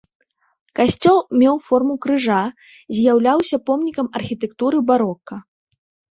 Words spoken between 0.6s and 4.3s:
Касцёл меў форму крыжа, з'яўляўся помнікам